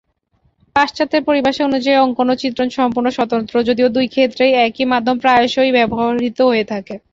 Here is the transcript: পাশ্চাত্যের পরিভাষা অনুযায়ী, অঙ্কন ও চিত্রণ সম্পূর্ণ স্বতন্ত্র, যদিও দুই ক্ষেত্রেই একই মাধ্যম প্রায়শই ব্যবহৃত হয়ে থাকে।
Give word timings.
পাশ্চাত্যের 0.75 1.23
পরিভাষা 1.25 1.61
অনুযায়ী, 1.65 1.97
অঙ্কন 1.97 2.27
ও 2.29 2.43
চিত্রণ 2.43 2.67
সম্পূর্ণ 2.77 3.07
স্বতন্ত্র, 3.11 3.55
যদিও 3.69 3.87
দুই 3.95 4.07
ক্ষেত্রেই 4.13 4.53
একই 4.65 4.85
মাধ্যম 4.91 5.15
প্রায়শই 5.23 5.71
ব্যবহৃত 5.77 6.39
হয়ে 6.49 6.65
থাকে। 6.71 6.95